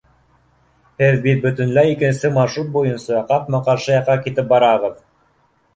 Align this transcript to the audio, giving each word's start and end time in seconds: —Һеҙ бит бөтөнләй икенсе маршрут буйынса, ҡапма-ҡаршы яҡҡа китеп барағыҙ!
—Һеҙ 1.03 1.17
бит 1.25 1.43
бөтөнләй 1.43 1.93
икенсе 1.97 2.33
маршрут 2.39 2.73
буйынса, 2.79 3.21
ҡапма-ҡаршы 3.31 3.97
яҡҡа 3.99 4.21
китеп 4.27 4.53
барағыҙ! 4.57 4.99